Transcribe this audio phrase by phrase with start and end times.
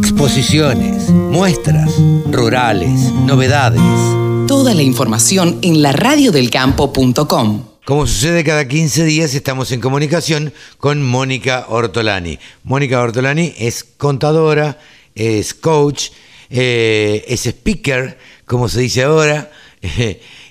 [0.00, 1.92] exposiciones, muestras,
[2.30, 3.82] rurales, novedades.
[4.48, 7.64] Toda la información en la radiodelcampo.com.
[7.84, 12.38] Como sucede cada 15 días, estamos en comunicación con Mónica Ortolani.
[12.64, 14.78] Mónica Ortolani es contadora,
[15.14, 16.12] es coach,
[16.48, 19.52] eh, es speaker, como se dice ahora,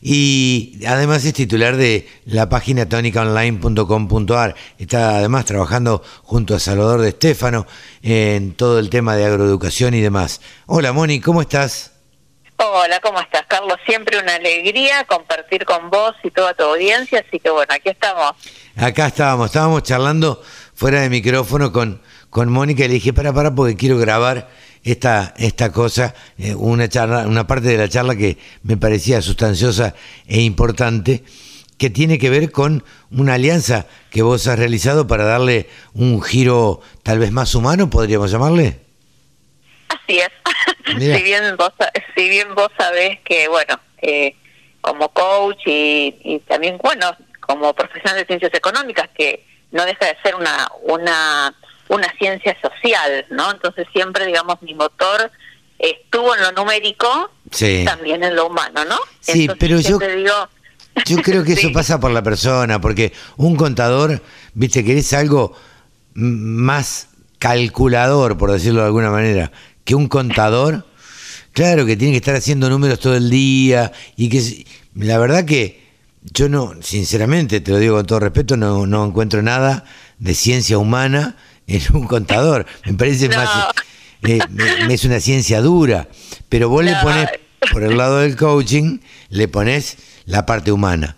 [0.00, 4.54] y además es titular de la página tónicaonline.com.ar.
[4.78, 7.66] Está además trabajando junto a Salvador de Estéfano
[8.02, 10.40] en todo el tema de agroeducación y demás.
[10.66, 11.92] Hola Moni, ¿cómo estás?
[12.60, 13.76] Hola, ¿cómo estás, Carlos?
[13.86, 18.32] Siempre una alegría compartir con vos y toda tu audiencia, así que bueno, aquí estamos.
[18.74, 20.42] Acá estábamos, estábamos charlando
[20.74, 24.48] fuera de micrófono con, con Mónica y le dije, para, para, porque quiero grabar
[24.84, 29.94] esta, esta cosa, eh, una charla, una parte de la charla que me parecía sustanciosa
[30.26, 31.24] e importante,
[31.78, 36.80] que tiene que ver con una alianza que vos has realizado para darle un giro
[37.02, 38.80] tal vez más humano, podríamos llamarle.
[39.88, 40.28] Así es.
[40.98, 41.72] si bien vos
[42.16, 44.34] si bien vos sabés que bueno eh,
[44.80, 50.34] como coach y, también bueno como profesional de ciencias económicas que no deja de ser
[50.34, 51.54] una una
[51.88, 55.30] una ciencia social no entonces siempre digamos mi motor
[55.78, 57.30] estuvo en lo numérico
[57.84, 59.98] también en lo humano no sí pero yo
[61.06, 64.22] yo creo que eso pasa por la persona porque un contador
[64.54, 65.54] viste que es algo
[66.14, 69.52] más calculador por decirlo de alguna manera
[69.88, 70.84] que un contador,
[71.54, 75.82] claro que tiene que estar haciendo números todo el día y que la verdad que
[76.34, 79.84] yo no, sinceramente, te lo digo con todo respeto, no, no encuentro nada
[80.18, 82.66] de ciencia humana en un contador.
[82.84, 83.68] Me parece más,
[84.26, 84.38] eh,
[84.90, 86.08] es una ciencia dura,
[86.48, 87.28] pero vos le pones,
[87.72, 91.16] por el lado del coaching, le pones la parte humana.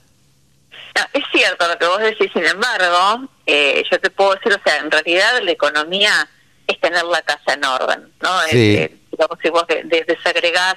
[1.13, 4.79] es cierto lo que vos decís, sin embargo, eh, yo te puedo decir, o sea,
[4.79, 6.29] en realidad la economía
[6.67, 8.43] es tener la casa en orden, ¿no?
[8.51, 8.89] Sí.
[9.43, 9.65] si vos
[10.07, 10.77] desagregás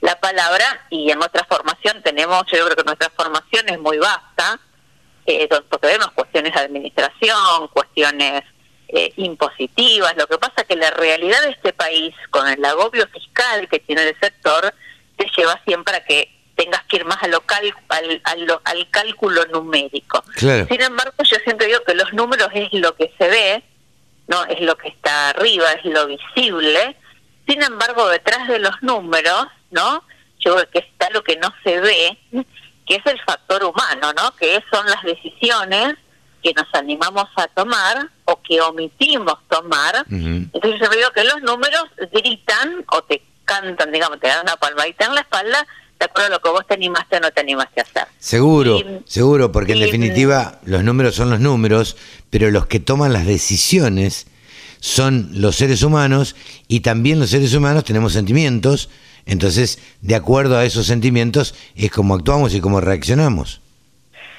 [0.00, 4.58] la palabra y en nuestra formación tenemos, yo creo que nuestra formación es muy vasta,
[5.26, 8.42] eh, porque vemos cuestiones de administración, cuestiones
[8.92, 13.06] eh, impositivas, lo que pasa es que la realidad de este país, con el agobio
[13.08, 14.72] fiscal que tiene el sector,
[15.16, 19.46] te lleva siempre a que tengas que ir más a local, al, al, al cálculo
[19.46, 20.22] numérico.
[20.68, 23.62] Sin embargo, yo siempre digo que los números es lo que se ve,
[24.28, 26.96] no es lo que está arriba, es lo visible.
[27.48, 30.04] Sin embargo, detrás de los números, ¿no?
[30.38, 32.18] Yo creo que está lo que no se ve,
[32.86, 34.36] que es el factor humano, ¿no?
[34.36, 35.94] Que son las decisiones
[36.42, 40.04] que nos animamos a tomar o que omitimos tomar.
[40.10, 45.06] Entonces yo digo que los números gritan o te cantan, digamos, te dan una palmadita
[45.06, 45.66] en la espalda
[45.98, 48.08] de acuerdo a lo que vos te animaste o no te animaste a hacer.
[48.18, 51.96] Seguro, seguro, porque en definitiva los números son los números,
[52.28, 54.26] pero los que toman las decisiones
[54.80, 56.34] son los seres humanos
[56.66, 58.90] y también los seres humanos tenemos sentimientos,
[59.26, 63.60] entonces de acuerdo a esos sentimientos es como actuamos y cómo reaccionamos.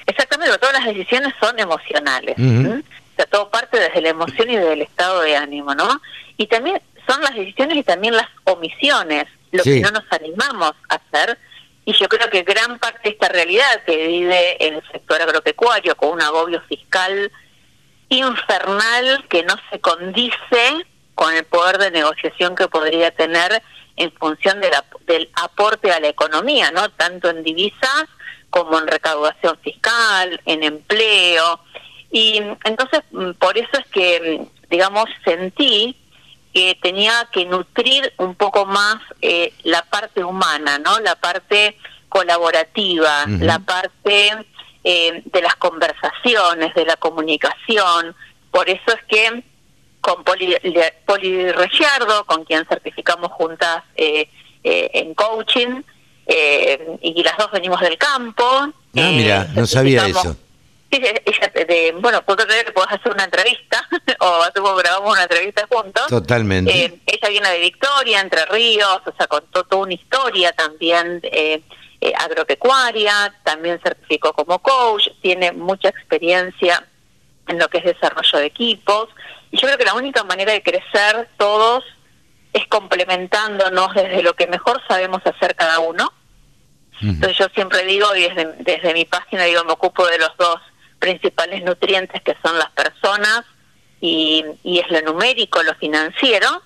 [0.05, 2.35] Exactamente, todas las decisiones son emocionales.
[2.37, 6.01] O sea, todo parte desde la emoción y desde el estado de ánimo, ¿no?
[6.37, 10.95] Y también son las decisiones y también las omisiones, lo que no nos animamos a
[10.95, 11.37] hacer
[11.85, 15.95] y yo creo que gran parte de esta realidad que vive en el sector agropecuario
[15.95, 17.31] con un agobio fiscal
[18.09, 20.85] infernal que no se condice
[21.15, 23.61] con el poder de negociación que podría tener
[23.97, 24.71] en función de
[25.05, 26.89] del aporte a la economía, ¿no?
[26.89, 28.05] Tanto en divisas
[28.53, 31.59] como en recaudación fiscal, en empleo.
[32.11, 35.97] Y entonces, mm, por eso es que, mm, digamos, sentí
[36.53, 40.99] que tenía que nutrir un poco más eh, la parte humana, ¿no?
[40.99, 41.75] La parte
[42.09, 44.29] colaborativa, la parte
[44.83, 48.15] eh, de las conversaciones, de la comunicación.
[48.51, 49.43] Por eso es que
[49.99, 50.55] con Poli,
[51.07, 51.47] Poli
[52.27, 54.29] con quien certificamos juntas eh,
[54.61, 55.81] en coaching,
[56.25, 58.43] y las dos venimos del campo.
[58.45, 60.35] Ah, mira, no sabía eso
[60.97, 61.51] ella,
[61.99, 63.87] bueno, puedo creer que puedas hacer una entrevista,
[64.19, 66.07] o grabamos una entrevista juntos.
[66.07, 66.71] Totalmente.
[66.71, 71.61] Eh, ella viene de Victoria, Entre Ríos, o sea, contó toda una historia también eh,
[72.01, 76.85] eh, agropecuaria, también certificó como coach, tiene mucha experiencia
[77.47, 79.09] en lo que es desarrollo de equipos,
[79.51, 81.83] y yo creo que la única manera de crecer todos
[82.53, 86.13] es complementándonos desde lo que mejor sabemos hacer cada uno.
[87.01, 90.61] Entonces yo siempre digo, y desde, desde mi página digo, me ocupo de los dos
[90.99, 93.43] principales nutrientes que son las personas
[93.99, 96.61] y, es lo numérico, lo financiero,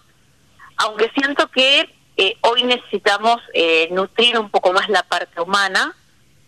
[0.77, 5.95] aunque siento que eh, hoy necesitamos eh, nutrir un poco más la parte humana,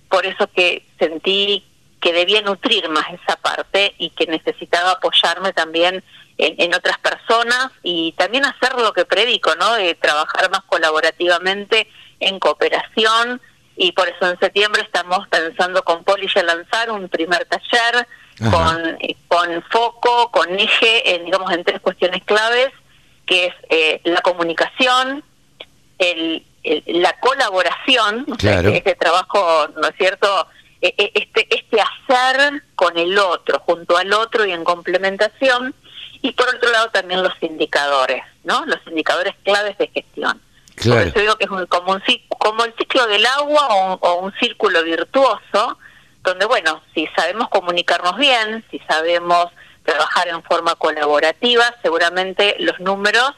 [0.09, 1.63] por eso que sentí
[1.99, 6.03] que debía nutrir más esa parte y que necesitaba apoyarme también
[6.37, 9.73] en, otras personas y también hacer lo que predico, ¿no?
[9.73, 11.89] De trabajar más colaborativamente
[12.21, 13.41] en cooperación
[13.75, 18.07] y por eso en septiembre estamos pensando con Poli ya lanzar un primer taller
[18.39, 18.97] con,
[19.27, 22.69] con foco, con eje, en, digamos, en tres cuestiones claves,
[23.25, 25.23] que es eh, la comunicación,
[25.97, 26.45] el,
[26.85, 30.47] la colaboración, este trabajo, ¿no es cierto?,
[32.99, 35.73] el otro, junto al otro y en complementación,
[36.21, 38.65] y por otro lado también los indicadores, ¿no?
[38.65, 40.41] Los indicadores claves de gestión.
[40.75, 41.01] Claro.
[41.01, 43.67] Por eso digo que es como, un, como el ciclo del agua
[43.99, 45.77] o un, círculo virtuoso,
[46.23, 49.47] donde, bueno, si sabemos comunicarnos bien, si sabemos
[49.83, 53.33] trabajar en forma colaborativa, seguramente los números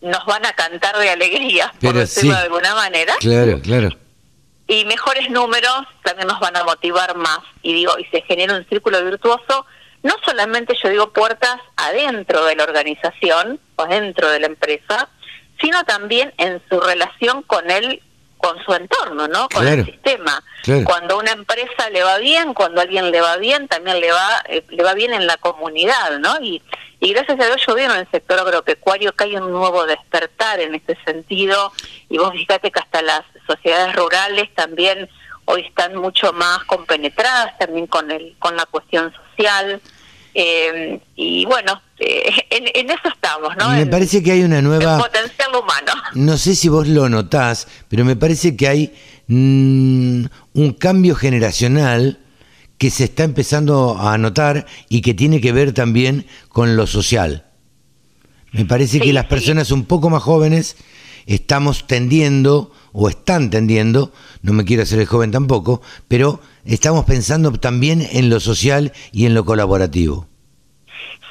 [0.00, 3.14] nos van a cantar de alegría, por decirlo de alguna manera.
[3.20, 3.90] Claro, claro.
[4.72, 7.40] Y mejores números también nos van a motivar más.
[7.62, 9.66] Y digo, y se genera un círculo virtuoso
[10.02, 15.08] no solamente yo digo puertas adentro de la organización o dentro de la empresa,
[15.60, 18.02] sino también en su relación con él,
[18.42, 19.48] con su entorno, ¿no?
[19.48, 20.42] Con el sistema.
[20.84, 24.42] Cuando una empresa le va bien, cuando a alguien le va bien, también le va
[24.48, 26.40] eh, le va bien en la comunidad, ¿no?
[26.42, 26.60] Y,
[26.98, 30.58] y gracias a Dios yo veo en el sector agropecuario que hay un nuevo despertar
[30.58, 31.72] en este sentido
[32.08, 35.08] y vos fíjate que hasta las sociedades rurales también
[35.44, 39.80] hoy están mucho más compenetradas también con el con la cuestión social
[40.34, 45.50] eh, y bueno eh, en, eso estamos no me parece que hay una nueva potencial
[45.50, 45.92] humano.
[46.14, 48.94] No sé si vos lo notás pero me parece que hay
[49.28, 52.18] mm, un cambio generacional
[52.78, 57.46] que se está empezando a notar y que tiene que ver también con lo social.
[58.50, 60.76] Me parece que las personas un poco más jóvenes
[61.26, 64.12] estamos tendiendo o están tendiendo,
[64.42, 69.26] no me quiero hacer el joven tampoco, pero estamos pensando también en lo social y
[69.26, 70.31] en lo colaborativo.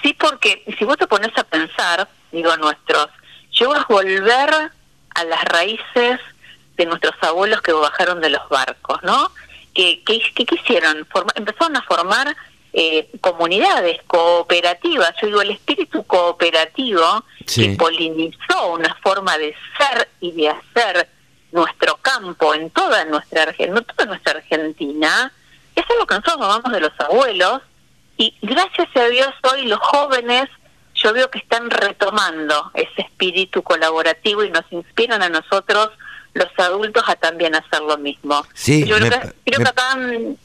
[0.01, 3.07] Sí, porque si vos te pones a pensar, digo, nuestros,
[3.51, 4.71] yo a volver
[5.15, 6.19] a las raíces
[6.77, 9.31] de nuestros abuelos que bajaron de los barcos, ¿no?
[9.73, 11.07] ¿Qué, qué, qué hicieron?
[11.35, 12.35] empezaron a formar
[12.73, 15.13] eh, comunidades cooperativas.
[15.21, 21.09] Yo digo, el espíritu cooperativo que polinizó una forma de ser y de hacer
[21.51, 25.31] nuestro campo en toda nuestra, en toda nuestra Argentina,
[25.75, 27.61] eso es lo que nosotros llamamos de los abuelos,
[28.17, 30.49] y gracias a Dios hoy los jóvenes
[30.95, 35.89] yo veo que están retomando ese espíritu colaborativo y nos inspiran a nosotros
[36.33, 38.45] los adultos a también hacer lo mismo.
[38.53, 39.09] Sí, Yo creo,
[39.43, 40.35] que, acá, mm,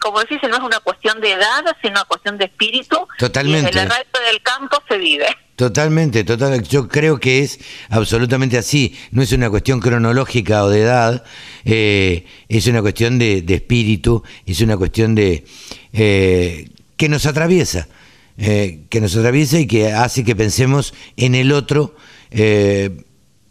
[0.00, 3.06] como decís, no es una cuestión de edad, sino una cuestión de espíritu.
[3.18, 3.70] Totalmente.
[3.74, 5.26] Y en el resto del campo se vive.
[5.56, 6.62] Totalmente, total.
[6.62, 7.58] Yo creo que es
[7.90, 8.98] absolutamente así.
[9.10, 11.24] No es una cuestión cronológica o de edad,
[11.64, 15.44] eh, es una cuestión de, espíritu, es una cuestión de
[15.92, 17.88] eh, que nos atraviesa,
[18.36, 21.96] eh, que nos atraviesa y que hace que pensemos en el otro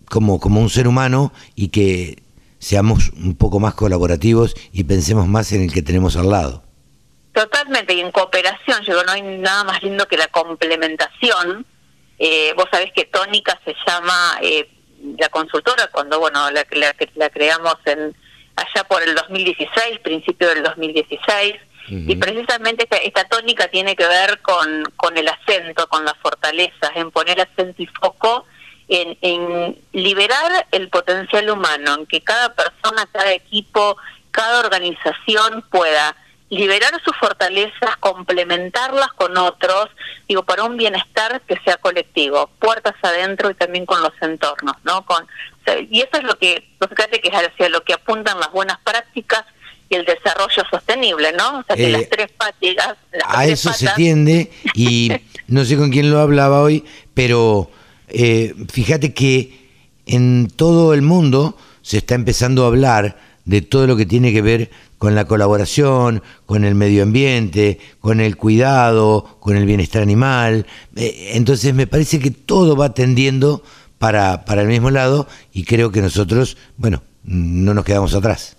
[0.08, 2.22] como, como un ser humano y que
[2.60, 6.64] seamos un poco más colaborativos y pensemos más en el que tenemos al lado.
[7.34, 11.66] Totalmente, y en cooperación, yo no hay nada más lindo que la complementación.
[12.18, 14.68] Eh, vos sabés que Tónica se llama eh,
[15.20, 18.16] la consultora cuando, bueno, la, la, la creamos en
[18.56, 21.54] allá por el 2016, principio del 2016,
[21.90, 26.92] y precisamente esta, esta, tónica tiene que ver con, con el acento, con las fortalezas,
[26.96, 28.46] en poner acento y foco
[28.88, 33.98] en, liberar el potencial humano, en que cada persona, cada equipo,
[34.32, 36.16] cada organización pueda
[36.50, 39.90] liberar sus fortalezas, complementarlas con otros,
[40.30, 45.06] digo, para un bienestar que sea colectivo, puertas adentro y también con los entornos, ¿no?
[45.06, 45.28] Con,
[45.90, 49.44] y eso es lo que, fíjate que es hacia lo que apuntan las buenas prácticas
[49.90, 51.60] y el desarrollo sostenible, ¿no?
[51.60, 52.98] O sea, que las eh, tres patas...
[53.26, 55.12] a eso se tiende y
[55.48, 57.72] no sé con quién lo hablaba hoy, pero
[58.08, 59.68] eh, fíjate que
[60.06, 64.42] en todo el mundo se está empezando a hablar de todo lo que tiene que
[64.42, 70.66] ver con la colaboración, con el medio ambiente, con el cuidado, con el bienestar animal.
[70.96, 73.64] Eh, entonces me parece que todo va tendiendo
[74.00, 78.57] para, para el mismo lado y creo que nosotros, bueno, no nos quedamos atrás.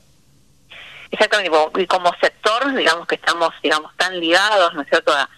[1.10, 5.28] Exactamente, y como sector, digamos que estamos digamos tan ligados, ¿no es cierto?, a,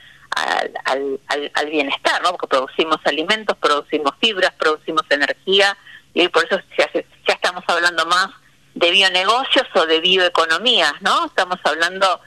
[0.84, 1.20] al,
[1.54, 2.30] al, bienestar, ¿no?
[2.30, 5.76] Porque producimos alimentos, producimos fibras, producimos energía
[6.14, 8.28] y por eso ya, ya estamos hablando más
[8.74, 11.26] de bionegocios o de bioeconomías, ¿no?
[11.26, 12.20] Estamos hablando,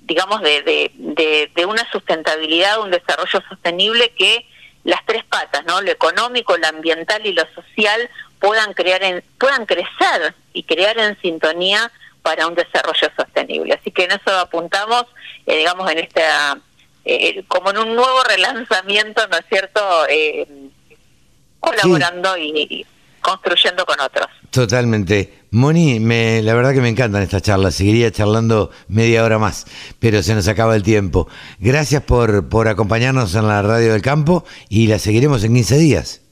[0.00, 4.46] digamos, de, de, de, una sustentabilidad, un desarrollo sostenible que
[4.84, 5.80] las tres patas, ¿no?
[5.80, 11.20] Lo económico, lo ambiental y lo social puedan crear en, puedan crecer y crear en
[11.20, 11.90] sintonía
[12.22, 13.74] para un desarrollo sostenible.
[13.74, 15.04] Así que en eso apuntamos,
[15.46, 16.58] eh, digamos, en esta,
[17.04, 20.46] eh, como en un nuevo relanzamiento, ¿no es cierto?, eh,
[21.60, 22.86] colaborando y,
[23.20, 24.26] construyendo con otros.
[24.50, 25.42] Totalmente.
[25.50, 27.74] Moni, me, la verdad que me encantan estas charlas.
[27.74, 29.66] Seguiría charlando media hora más,
[29.98, 31.28] pero se nos acaba el tiempo.
[31.58, 36.22] Gracias por, por acompañarnos en la Radio del Campo y la seguiremos en 15 días.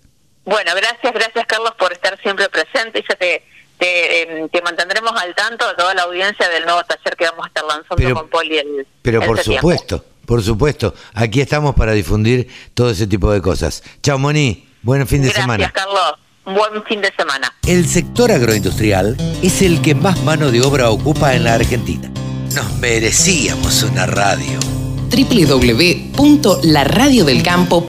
[0.44, 3.42] Bueno, gracias, gracias Carlos por estar siempre presente y ya te,
[3.80, 7.48] em, te, mantendremos al tanto de toda la audiencia del nuevo taller que vamos a
[7.48, 10.94] estar lanzando con Poli el Pero por supuesto, por supuesto.
[11.14, 13.82] Aquí estamos para difundir todo ese tipo de cosas.
[14.02, 14.68] Chao, Moni.
[14.82, 15.68] Buen fin de semana.
[15.68, 16.14] Gracias, Carlos.
[16.44, 17.52] Buen fin de semana.
[17.66, 22.08] El sector agroindustrial es el que más mano de obra ocupa en la Argentina.
[22.54, 24.60] Nos merecíamos una radio.
[25.10, 27.84] www.laradiodelcampo